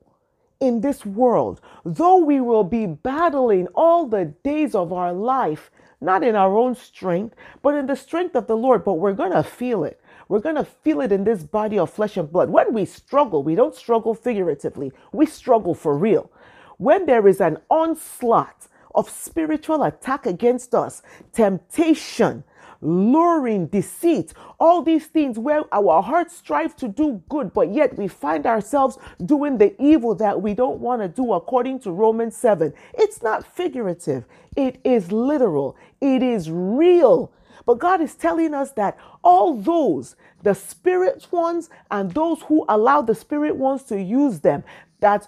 in 0.61 0.81
this 0.83 1.05
world, 1.07 1.61
though 1.85 2.19
we 2.19 2.41
will 2.41 2.65
be 2.65 2.87
battling 2.87 3.67
all 3.69 4.07
the 4.07 4.27
days 4.45 4.75
of 4.75 4.93
our 4.93 5.13
life, 5.13 5.71
not 6.01 6.23
in 6.23 6.35
our 6.35 6.57
own 6.57 6.75
strength, 6.75 7.35
but 7.63 7.75
in 7.75 7.87
the 7.87 7.97
strength 7.97 8.35
of 8.35 8.47
the 8.47 8.57
Lord, 8.57 8.85
but 8.85 8.95
we're 8.95 9.13
going 9.13 9.33
to 9.33 9.43
feel 9.43 9.85
it. 9.85 10.01
We're 10.29 10.41
going 10.41 10.57
to 10.57 10.65
feel 10.65 11.01
it 11.01 11.13
in 11.13 11.25
this 11.25 11.43
body 11.43 11.79
of 11.79 11.91
flesh 11.91 12.17
and 12.17 12.31
blood. 12.31 12.51
When 12.51 12.73
we 12.73 12.85
struggle, 12.85 13.43
we 13.43 13.55
don't 13.55 13.75
struggle 13.75 14.15
figuratively, 14.15 14.93
we 15.13 15.27
struggle 15.27 15.75
for 15.75 15.97
real. 15.97 16.31
When 16.79 17.07
there 17.07 17.27
is 17.27 17.41
an 17.41 17.59
onslaught 17.69 18.69
of 18.95 19.11
spiritual 19.11 19.83
attack 19.83 20.27
against 20.27 20.75
us, 20.75 21.03
temptation, 21.33 22.45
luring, 22.81 23.67
deceit, 23.67 24.33
all 24.59 24.83
these 24.83 25.07
things 25.07 25.39
where 25.39 25.63
our 25.73 26.03
hearts 26.03 26.37
strive 26.37 26.75
to 26.77 26.89
do 26.89 27.23
good, 27.29 27.53
but 27.53 27.73
yet 27.73 27.97
we 27.97 28.09
find 28.09 28.47
ourselves 28.47 28.99
doing 29.25 29.59
the 29.59 29.75
evil 29.83 30.15
that 30.15 30.41
we 30.41 30.55
don't 30.55 30.81
want 30.81 31.03
to 31.03 31.09
do 31.09 31.33
according 31.33 31.79
to 31.81 31.91
Romans 31.91 32.37
7. 32.37 32.73
It's 32.95 33.23
not 33.23 33.47
figurative, 33.47 34.25
it 34.57 34.81
is 34.85 35.13
literal, 35.13 35.77
it 36.01 36.23
is 36.23 36.51
real. 36.51 37.33
But 37.67 37.79
God 37.79 38.01
is 38.01 38.15
telling 38.15 38.55
us 38.55 38.73
that 38.73 38.99
all 39.23 39.55
those, 39.55 40.17
the 40.43 40.55
spirit 40.55 41.27
ones 41.31 41.71
and 41.91 42.13
those 42.13 42.43
who 42.43 42.65
allow 42.69 43.03
the 43.03 43.15
spirit 43.15 43.57
ones 43.57 43.83
to 43.85 44.01
use 44.01 44.41
them, 44.41 44.65
that 45.01 45.27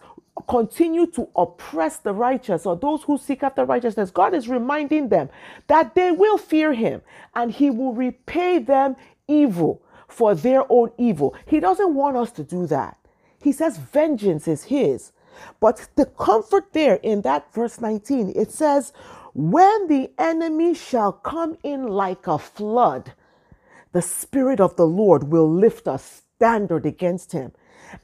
continue 0.48 1.06
to 1.06 1.28
oppress 1.36 1.98
the 1.98 2.12
righteous 2.12 2.64
or 2.66 2.76
those 2.76 3.02
who 3.02 3.18
seek 3.18 3.42
after 3.42 3.64
righteousness, 3.64 4.10
God 4.10 4.34
is 4.34 4.48
reminding 4.48 5.08
them 5.08 5.28
that 5.66 5.94
they 5.94 6.10
will 6.10 6.38
fear 6.38 6.72
Him 6.72 7.02
and 7.34 7.50
He 7.50 7.70
will 7.70 7.94
repay 7.94 8.58
them 8.58 8.96
evil 9.28 9.82
for 10.08 10.34
their 10.34 10.64
own 10.70 10.90
evil. 10.98 11.34
He 11.46 11.60
doesn't 11.60 11.94
want 11.94 12.16
us 12.16 12.32
to 12.32 12.42
do 12.42 12.66
that. 12.66 12.98
He 13.40 13.52
says 13.52 13.78
vengeance 13.78 14.46
is 14.48 14.64
His. 14.64 15.12
But 15.60 15.88
the 15.96 16.06
comfort 16.06 16.72
there 16.72 16.96
in 16.96 17.22
that 17.22 17.52
verse 17.54 17.80
19, 17.80 18.32
it 18.36 18.50
says, 18.52 18.92
When 19.34 19.88
the 19.88 20.10
enemy 20.18 20.74
shall 20.74 21.12
come 21.12 21.56
in 21.62 21.88
like 21.88 22.26
a 22.26 22.38
flood, 22.38 23.14
the 23.92 24.02
Spirit 24.02 24.60
of 24.60 24.76
the 24.76 24.86
Lord 24.86 25.24
will 25.24 25.50
lift 25.50 25.86
a 25.86 25.98
standard 25.98 26.86
against 26.86 27.32
him. 27.32 27.52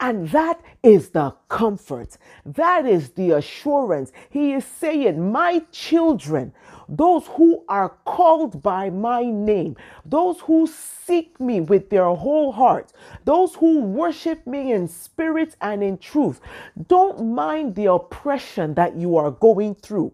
And 0.00 0.28
that 0.30 0.60
is 0.82 1.10
the 1.10 1.34
comfort. 1.48 2.18
That 2.46 2.86
is 2.86 3.10
the 3.10 3.32
assurance. 3.32 4.12
He 4.30 4.52
is 4.54 4.64
saying, 4.64 5.32
My 5.32 5.60
children, 5.72 6.52
those 6.88 7.26
who 7.28 7.64
are 7.68 7.90
called 8.04 8.62
by 8.62 8.90
my 8.90 9.24
name, 9.24 9.76
those 10.04 10.40
who 10.40 10.66
seek 10.66 11.40
me 11.40 11.60
with 11.60 11.90
their 11.90 12.08
whole 12.14 12.52
heart, 12.52 12.92
those 13.24 13.54
who 13.56 13.80
worship 13.80 14.46
me 14.46 14.72
in 14.72 14.88
spirit 14.88 15.56
and 15.60 15.82
in 15.82 15.98
truth, 15.98 16.40
don't 16.88 17.34
mind 17.34 17.74
the 17.74 17.86
oppression 17.86 18.74
that 18.74 18.96
you 18.96 19.16
are 19.16 19.30
going 19.30 19.74
through. 19.74 20.12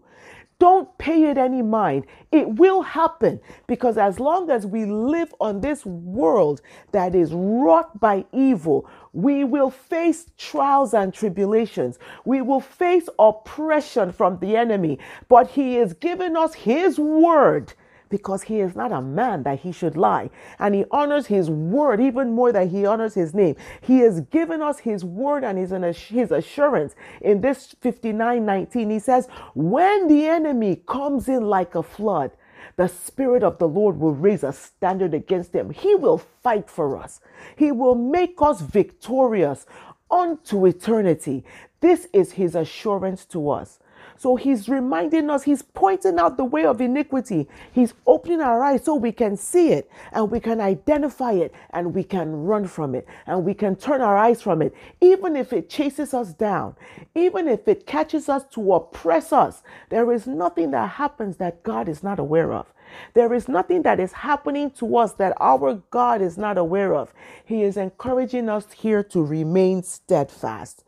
Don't 0.57 0.97
pay 0.97 1.25
it 1.25 1.37
any 1.37 1.61
mind. 1.61 2.05
It 2.31 2.47
will 2.55 2.81
happen 2.81 3.41
because 3.67 3.97
as 3.97 4.19
long 4.19 4.49
as 4.49 4.65
we 4.65 4.85
live 4.85 5.33
on 5.41 5.59
this 5.59 5.85
world 5.85 6.61
that 6.91 7.13
is 7.13 7.33
wrought 7.33 7.99
by 7.99 8.25
evil, 8.31 8.89
we 9.11 9.43
will 9.43 9.69
face 9.69 10.27
trials 10.37 10.93
and 10.93 11.13
tribulations. 11.13 11.99
We 12.23 12.41
will 12.41 12.61
face 12.61 13.09
oppression 13.19 14.13
from 14.13 14.39
the 14.39 14.55
enemy. 14.55 14.99
But 15.27 15.49
He 15.49 15.75
has 15.75 15.93
given 15.93 16.37
us 16.37 16.53
His 16.53 16.97
word 16.97 17.73
because 18.09 18.43
he 18.43 18.59
is 18.59 18.75
not 18.75 18.91
a 18.91 19.01
man 19.01 19.43
that 19.43 19.59
he 19.59 19.71
should 19.71 19.97
lie. 19.97 20.29
And 20.59 20.75
he 20.75 20.85
honors 20.91 21.27
his 21.27 21.49
word 21.49 21.99
even 21.99 22.33
more 22.33 22.51
than 22.51 22.69
he 22.69 22.85
honors 22.85 23.13
his 23.13 23.33
name. 23.33 23.55
He 23.81 23.99
has 23.99 24.21
given 24.21 24.61
us 24.61 24.79
his 24.79 25.03
word 25.03 25.43
and 25.43 25.57
his, 25.57 25.71
his 26.07 26.31
assurance. 26.31 26.95
In 27.21 27.41
this 27.41 27.75
59 27.81 28.45
19, 28.45 28.89
he 28.89 28.99
says, 28.99 29.27
When 29.53 30.07
the 30.07 30.27
enemy 30.27 30.81
comes 30.87 31.27
in 31.27 31.43
like 31.43 31.75
a 31.75 31.83
flood, 31.83 32.31
the 32.77 32.87
Spirit 32.87 33.43
of 33.43 33.57
the 33.57 33.67
Lord 33.67 33.99
will 33.99 34.13
raise 34.13 34.43
a 34.43 34.51
standard 34.51 35.13
against 35.13 35.53
them. 35.53 35.69
He 35.69 35.95
will 35.95 36.17
fight 36.17 36.69
for 36.69 36.97
us. 36.97 37.21
He 37.55 37.71
will 37.71 37.95
make 37.95 38.35
us 38.41 38.61
victorious 38.61 39.65
unto 40.11 40.65
eternity. 40.65 41.43
This 41.79 42.07
is 42.13 42.33
His 42.33 42.55
assurance 42.55 43.25
to 43.25 43.49
us. 43.49 43.79
So 44.17 44.35
he's 44.35 44.69
reminding 44.69 45.29
us, 45.29 45.43
he's 45.43 45.61
pointing 45.61 46.19
out 46.19 46.37
the 46.37 46.45
way 46.45 46.65
of 46.65 46.81
iniquity. 46.81 47.47
He's 47.71 47.93
opening 48.07 48.41
our 48.41 48.63
eyes 48.63 48.83
so 48.85 48.95
we 48.95 49.11
can 49.11 49.35
see 49.35 49.69
it 49.69 49.89
and 50.11 50.31
we 50.31 50.39
can 50.39 50.61
identify 50.61 51.33
it 51.33 51.53
and 51.71 51.93
we 51.93 52.03
can 52.03 52.31
run 52.31 52.65
from 52.67 52.95
it 52.95 53.07
and 53.27 53.43
we 53.43 53.53
can 53.53 53.75
turn 53.75 54.01
our 54.01 54.17
eyes 54.17 54.41
from 54.41 54.61
it. 54.61 54.73
Even 55.01 55.35
if 55.35 55.51
it 55.53 55.69
chases 55.69 56.13
us 56.13 56.33
down, 56.33 56.75
even 57.13 57.47
if 57.47 57.67
it 57.67 57.85
catches 57.85 58.29
us 58.29 58.45
to 58.51 58.73
oppress 58.73 59.33
us, 59.33 59.63
there 59.89 60.11
is 60.11 60.27
nothing 60.27 60.71
that 60.71 60.91
happens 60.91 61.37
that 61.37 61.63
God 61.63 61.89
is 61.89 62.03
not 62.03 62.19
aware 62.19 62.53
of. 62.53 62.71
There 63.13 63.33
is 63.33 63.49
nothing 63.49 63.81
that 63.81 63.99
is 63.99 64.13
happening 64.13 64.71
to 64.71 64.97
us 64.97 65.13
that 65.13 65.35
our 65.41 65.81
God 65.89 66.21
is 66.21 66.37
not 66.37 66.57
aware 66.57 66.95
of. 66.95 67.13
He 67.43 67.63
is 67.63 67.77
encouraging 67.77 68.47
us 68.47 68.71
here 68.71 69.03
to 69.03 69.23
remain 69.23 69.83
steadfast 69.83 70.84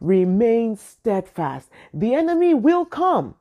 remain 0.00 0.76
steadfast. 0.76 1.68
The 1.92 2.14
enemy 2.14 2.54
will 2.54 2.84
come. 2.84 3.34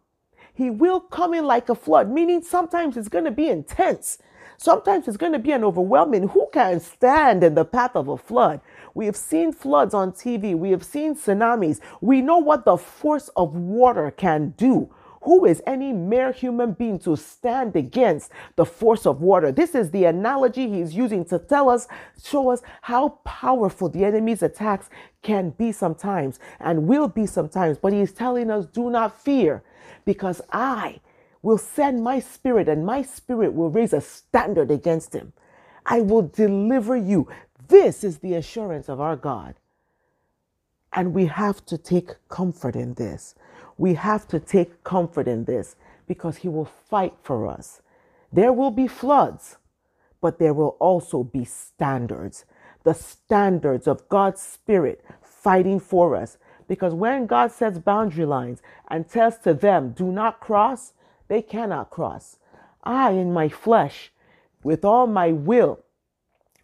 He 0.54 0.70
will 0.70 1.00
come 1.00 1.34
in 1.34 1.46
like 1.46 1.70
a 1.70 1.76
flood, 1.76 2.12
meaning 2.12 2.42
sometimes 2.44 2.98
it's 2.98 3.08
going 3.08 3.26
to 3.26 3.32
be 3.32 3.48
intense. 3.48 4.18
Sometimes 4.58 5.08
it's 5.08 5.16
going 5.16 5.32
to 5.32 5.40
be 5.40 5.54
an 5.54 5.64
overwhelming. 5.64 6.28
Who 6.28 6.50
can 6.52 6.82
stand 6.82 7.46
in 7.46 7.56
the 7.56 7.64
path 7.64 7.96
of 7.96 8.10
a 8.10 8.18
flood? 8.18 8.60
We 8.94 9.06
have 9.06 9.16
seen 9.16 9.54
floods 9.54 9.94
on 9.94 10.12
TV. 10.12 10.54
We 10.58 10.72
have 10.72 10.84
seen 10.84 11.16
tsunamis. 11.16 11.80
We 12.02 12.22
know 12.22 12.40
what 12.40 12.66
the 12.66 12.76
force 12.76 13.30
of 13.38 13.56
water 13.56 14.12
can 14.12 14.54
do. 14.58 14.90
Who 15.24 15.46
is 15.46 15.62
any 15.68 15.92
mere 15.92 16.32
human 16.32 16.72
being 16.74 16.98
to 17.00 17.16
stand 17.18 17.76
against 17.76 18.32
the 18.56 18.66
force 18.66 19.06
of 19.06 19.22
water? 19.22 19.52
This 19.52 19.76
is 19.76 19.92
the 19.92 20.06
analogy 20.06 20.70
he's 20.70 20.94
using 20.96 21.26
to 21.26 21.40
tell 21.40 21.70
us, 21.70 21.88
show 22.24 22.50
us 22.50 22.62
how 22.82 23.10
powerful 23.26 23.90
the 23.90 24.06
enemy's 24.06 24.42
attacks 24.42 24.90
can 25.22 25.50
be 25.52 25.72
sometimes 25.72 26.40
and 26.60 26.88
will 26.88 27.08
be 27.08 27.26
sometimes. 27.26 27.78
But 27.78 27.94
he's 27.94 28.14
telling 28.14 28.50
us, 28.50 28.66
do 28.66 28.90
not 28.90 29.20
fear 29.20 29.62
because 30.06 30.42
I 30.52 31.02
will 31.42 31.58
send 31.58 32.04
my 32.04 32.20
spirit 32.20 32.70
and 32.70 32.86
my 32.86 33.02
spirit 33.02 33.54
will 33.54 33.70
raise 33.70 33.94
a 33.94 34.02
standard 34.02 34.72
against 34.72 35.14
him. 35.14 35.34
I 35.86 36.02
will 36.02 36.24
deliver 36.24 36.96
you. 36.96 37.28
This 37.68 38.04
is 38.04 38.20
the 38.20 38.36
assurance 38.36 38.90
of 38.90 39.02
our 39.02 39.16
God. 39.16 39.56
And 40.94 41.14
we 41.14 41.26
have 41.28 41.66
to 41.68 41.78
take 41.78 42.12
comfort 42.30 42.76
in 42.76 42.94
this. 42.96 43.36
We 43.80 43.94
have 43.94 44.28
to 44.28 44.42
take 44.42 44.84
comfort 44.84 45.26
in 45.26 45.46
this 45.46 45.78
because 46.06 46.38
He 46.38 46.50
will 46.50 46.66
fight 46.66 47.14
for 47.24 47.48
us. 47.48 47.82
There 48.32 48.52
will 48.52 48.72
be 48.72 48.88
floods, 48.88 49.56
but 50.20 50.38
there 50.38 50.54
will 50.54 50.76
also 50.82 51.24
be 51.24 51.46
standards. 51.46 52.44
The 52.84 52.94
standards 52.94 53.88
of 53.88 54.10
God's 54.10 54.42
Spirit 54.42 55.04
fighting 55.22 55.80
for 55.80 56.18
us. 56.18 56.38
Because 56.68 56.94
when 56.94 57.26
God 57.26 57.54
sets 57.54 57.80
boundary 57.80 58.26
lines 58.26 58.62
and 58.90 59.10
tells 59.10 59.38
to 59.40 59.54
them, 59.54 59.94
do 59.94 60.12
not 60.12 60.42
cross, 60.42 60.92
they 61.30 61.42
cannot 61.42 61.90
cross. 61.90 62.38
I, 62.84 63.12
in 63.12 63.32
my 63.32 63.48
flesh, 63.48 64.12
with 64.62 64.84
all 64.84 65.08
my 65.08 65.32
will, 65.32 65.80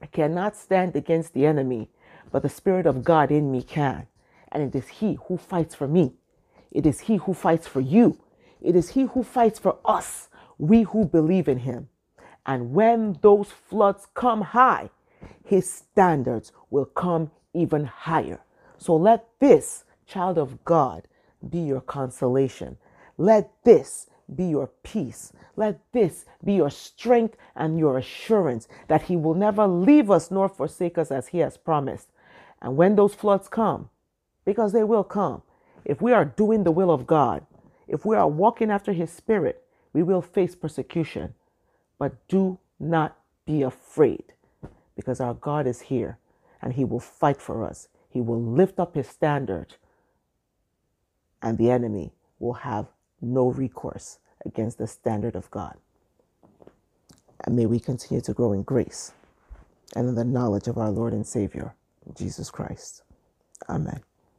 I 0.02 0.08
cannot 0.08 0.58
stand 0.58 0.98
against 0.98 1.34
the 1.34 1.46
enemy, 1.46 1.90
but 2.30 2.42
the 2.42 2.50
Spirit 2.50 2.86
of 2.86 3.06
God 3.06 3.32
in 3.32 3.54
me 3.54 3.64
can. 3.64 4.08
And 4.52 4.62
it 4.64 4.78
is 4.78 5.00
He 5.00 5.18
who 5.28 5.38
fights 5.38 5.74
for 5.74 5.88
me. 5.88 6.16
It 6.76 6.86
is 6.86 7.00
He 7.00 7.16
who 7.16 7.34
fights 7.34 7.68
for 7.68 7.80
you. 7.80 8.20
It 8.62 8.76
is 8.76 8.90
He 8.90 9.04
who 9.04 9.24
fights 9.24 9.58
for 9.58 9.78
us, 9.86 10.28
we 10.58 10.84
who 10.84 11.06
believe 11.06 11.48
in 11.48 11.60
Him. 11.60 11.88
And 12.46 12.74
when 12.74 13.18
those 13.22 13.50
floods 13.50 14.08
come 14.14 14.42
high, 14.42 14.90
His 15.46 15.72
standards 15.72 16.52
will 16.70 16.84
come 16.84 17.32
even 17.54 17.86
higher. 17.86 18.42
So 18.78 18.94
let 18.98 19.26
this, 19.40 19.86
child 20.06 20.38
of 20.38 20.66
God, 20.66 21.08
be 21.50 21.60
your 21.60 21.80
consolation. 21.80 22.76
Let 23.18 23.52
this 23.64 24.08
be 24.36 24.44
your 24.44 24.68
peace. 24.84 25.32
Let 25.56 25.80
this 25.94 26.26
be 26.44 26.56
your 26.56 26.70
strength 26.70 27.38
and 27.56 27.80
your 27.80 27.98
assurance 27.98 28.68
that 28.90 29.04
He 29.04 29.16
will 29.16 29.34
never 29.34 29.66
leave 29.66 30.12
us 30.12 30.30
nor 30.30 30.50
forsake 30.50 30.98
us 30.98 31.10
as 31.10 31.28
He 31.28 31.38
has 31.38 31.56
promised. 31.56 32.10
And 32.62 32.76
when 32.76 32.98
those 32.98 33.16
floods 33.16 33.48
come, 33.48 33.90
because 34.44 34.74
they 34.74 34.84
will 34.84 35.06
come, 35.06 35.42
if 35.86 36.02
we 36.02 36.14
are 36.14 36.26
doing 36.26 36.64
the 36.66 36.72
will 36.72 36.92
of 36.92 37.08
God, 37.08 37.46
if 37.88 38.06
we 38.06 38.16
are 38.18 38.28
walking 38.30 38.72
after 38.72 38.94
His 38.94 39.12
Spirit, 39.12 39.64
we 39.94 40.04
will 40.04 40.22
face 40.22 40.56
persecution. 40.56 41.36
But 42.00 42.28
do 42.28 42.60
not 42.80 43.18
be 43.46 43.64
afraid 43.64 44.34
because 44.96 45.22
our 45.22 45.36
God 45.36 45.68
is 45.68 45.82
here 45.82 46.20
and 46.62 46.74
He 46.74 46.86
will 46.86 47.00
fight 47.02 47.42
for 47.42 47.66
us. 47.66 47.90
He 48.10 48.22
will 48.22 48.42
lift 48.42 48.80
up 48.80 48.96
His 48.96 49.08
standard, 49.10 49.76
and 51.42 51.58
the 51.58 51.72
enemy 51.72 52.14
will 52.40 52.54
have 52.54 52.88
no 53.22 53.50
recourse 53.50 54.20
against 54.46 54.78
the 54.80 54.88
standard 54.88 55.36
of 55.36 55.52
God. 55.52 55.76
And 57.46 57.56
may 57.56 57.66
we 57.66 57.80
continue 57.80 58.22
to 58.22 58.34
grow 58.34 58.54
in 58.54 58.64
grace 58.64 59.14
and 59.96 60.10
in 60.10 60.16
the 60.16 60.26
knowledge 60.26 60.68
of 60.68 60.78
our 60.78 60.92
Lord 60.92 61.14
and 61.14 61.28
Savior, 61.28 61.76
Jesus 62.16 62.52
Christ. 62.52 63.04
Amen. 63.70 64.02